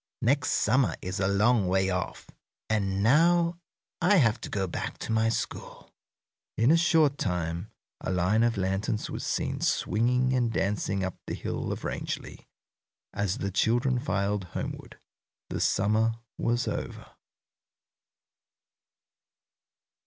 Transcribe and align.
Next 0.23 0.53
summer 0.53 0.95
is 1.03 1.19
a 1.19 1.27
long 1.27 1.67
way 1.67 1.91
off. 1.91 2.25
And 2.71 3.03
now 3.03 3.59
I 4.01 4.15
have 4.15 4.41
to 4.41 4.49
go 4.49 4.65
back 4.65 4.97
to 4.97 5.11
my 5.11 5.29
school." 5.29 5.91
In 6.57 6.71
a 6.71 6.75
short 6.75 7.19
time 7.19 7.69
a 7.99 8.11
line 8.11 8.41
of 8.41 8.57
lanterns 8.57 9.11
was 9.11 9.23
seen 9.23 9.61
swinging 9.61 10.33
and 10.33 10.51
dancing 10.51 11.03
up 11.03 11.19
the 11.27 11.35
hill 11.35 11.71
of 11.71 11.83
Rangeley 11.83 12.47
as 13.13 13.37
the 13.37 13.51
children 13.51 13.99
filed 13.99 14.45
homeward. 14.57 14.99
The 15.51 15.59
summer 15.59 16.13
was 16.35 16.67
over. 16.67 17.11